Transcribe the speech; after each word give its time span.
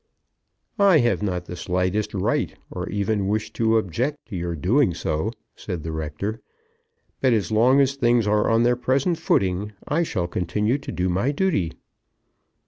"I 0.79 0.97
have 0.97 1.21
not 1.21 1.45
the 1.45 1.55
slightest 1.55 2.15
right 2.15 2.57
or 2.71 2.89
even 2.89 3.27
wish 3.27 3.53
to 3.53 3.77
object 3.77 4.17
to 4.29 4.35
your 4.35 4.55
doing 4.55 4.95
so," 4.95 5.29
said 5.55 5.83
the 5.83 5.91
rector; 5.91 6.41
"but 7.19 7.33
as 7.33 7.51
long 7.51 7.79
as 7.79 7.93
things 7.93 8.25
are 8.25 8.49
on 8.49 8.63
their 8.63 8.75
present 8.75 9.19
footing, 9.19 9.73
I 9.87 10.01
shall 10.01 10.27
continue 10.27 10.79
to 10.79 10.91
do 10.91 11.07
my 11.07 11.31
duty." 11.31 11.73